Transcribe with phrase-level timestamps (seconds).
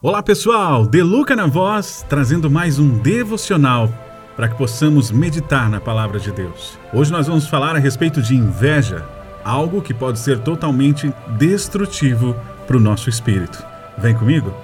[0.00, 3.92] Olá pessoal, Deluca na voz, trazendo mais um devocional
[4.36, 6.78] para que possamos meditar na palavra de Deus.
[6.92, 9.04] Hoje nós vamos falar a respeito de inveja,
[9.44, 13.60] algo que pode ser totalmente destrutivo para o nosso espírito.
[13.98, 14.54] Vem comigo?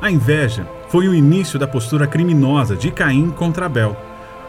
[0.00, 3.96] A inveja foi o início da postura criminosa de Caim contra Abel.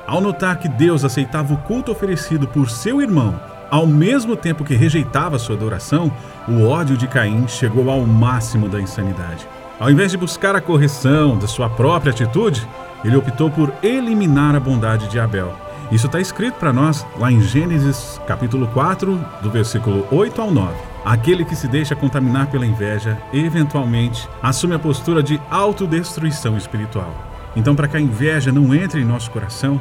[0.05, 3.41] Ao notar que Deus aceitava o culto oferecido por seu irmão,
[3.71, 6.11] ao mesmo tempo que rejeitava sua adoração,
[6.47, 9.47] o ódio de Caim chegou ao máximo da insanidade.
[9.79, 12.67] Ao invés de buscar a correção da sua própria atitude,
[13.01, 15.55] ele optou por eliminar a bondade de Abel.
[15.89, 20.73] Isso está escrito para nós lá em Gênesis capítulo 4, do versículo 8 ao 9.
[21.05, 27.13] Aquele que se deixa contaminar pela inveja, eventualmente, assume a postura de autodestruição espiritual.
[27.55, 29.79] Então, para que a inveja não entre em nosso coração,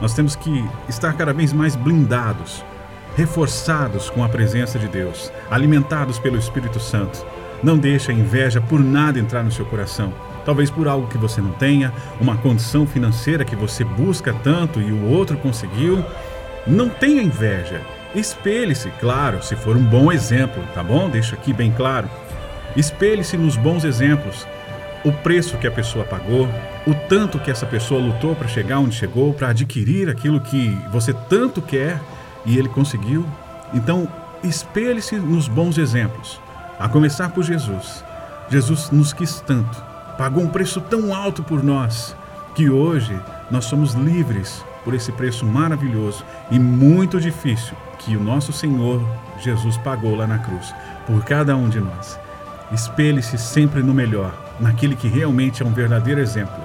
[0.00, 2.64] nós temos que estar cada vez mais blindados,
[3.16, 7.24] reforçados com a presença de Deus, alimentados pelo Espírito Santo
[7.62, 10.12] não deixe a inveja por nada entrar no seu coração.
[10.44, 14.90] Talvez por algo que você não tenha, uma condição financeira que você busca tanto e
[14.92, 16.04] o outro conseguiu.
[16.66, 17.80] Não tenha inveja.
[18.14, 21.10] Espelhe-se, claro, se for um bom exemplo, tá bom?
[21.10, 22.08] Deixa aqui bem claro.
[22.76, 24.46] Espelhe-se nos bons exemplos.
[25.04, 26.48] O preço que a pessoa pagou,
[26.86, 31.12] o tanto que essa pessoa lutou para chegar onde chegou, para adquirir aquilo que você
[31.12, 32.00] tanto quer
[32.44, 33.26] e ele conseguiu.
[33.74, 34.08] Então,
[34.42, 36.40] espelhe-se nos bons exemplos.
[36.78, 38.04] A começar por Jesus.
[38.48, 39.82] Jesus nos quis tanto,
[40.16, 42.16] pagou um preço tão alto por nós,
[42.54, 43.18] que hoje
[43.50, 49.02] nós somos livres por esse preço maravilhoso e muito difícil que o nosso Senhor
[49.40, 50.72] Jesus pagou lá na cruz
[51.06, 52.18] por cada um de nós.
[52.72, 56.62] Espelhe-se sempre no melhor, naquele que realmente é um verdadeiro exemplo.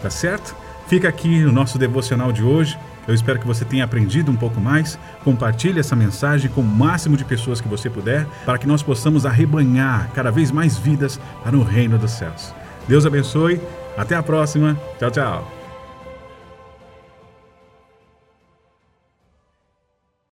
[0.00, 0.56] Tá certo?
[0.86, 2.78] Fica aqui o nosso devocional de hoje.
[3.06, 4.98] Eu espero que você tenha aprendido um pouco mais.
[5.24, 9.26] Compartilhe essa mensagem com o máximo de pessoas que você puder, para que nós possamos
[9.26, 12.54] arrebanhar cada vez mais vidas para o reino dos céus.
[12.86, 13.60] Deus abençoe.
[13.96, 14.78] Até a próxima.
[14.98, 15.61] Tchau, tchau.